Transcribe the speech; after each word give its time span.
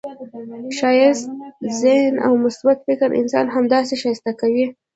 ښایسته 0.77 1.33
ذهن 1.81 2.15
او 2.25 2.33
مثبت 2.45 2.77
فکر 2.87 3.09
انسان 3.21 3.45
همداسي 3.55 3.95
ښایسته 4.01 4.31
کوي. 4.41 4.65